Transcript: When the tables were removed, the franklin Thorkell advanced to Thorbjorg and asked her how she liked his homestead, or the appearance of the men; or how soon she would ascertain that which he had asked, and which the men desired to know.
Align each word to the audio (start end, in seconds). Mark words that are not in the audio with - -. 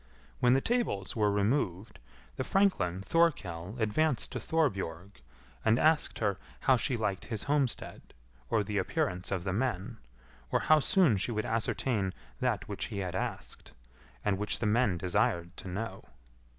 When 0.39 0.53
the 0.53 0.61
tables 0.61 1.15
were 1.15 1.29
removed, 1.31 1.99
the 2.35 2.43
franklin 2.43 3.03
Thorkell 3.03 3.75
advanced 3.77 4.31
to 4.31 4.39
Thorbjorg 4.39 5.21
and 5.63 5.77
asked 5.77 6.17
her 6.17 6.39
how 6.61 6.75
she 6.75 6.97
liked 6.97 7.25
his 7.25 7.43
homestead, 7.43 8.15
or 8.49 8.63
the 8.63 8.79
appearance 8.79 9.29
of 9.29 9.43
the 9.43 9.53
men; 9.53 9.99
or 10.51 10.61
how 10.61 10.79
soon 10.79 11.17
she 11.17 11.31
would 11.31 11.45
ascertain 11.45 12.15
that 12.39 12.67
which 12.67 12.85
he 12.85 12.97
had 12.97 13.13
asked, 13.13 13.73
and 14.25 14.39
which 14.39 14.57
the 14.57 14.65
men 14.65 14.97
desired 14.97 15.55
to 15.57 15.67
know. 15.67 16.03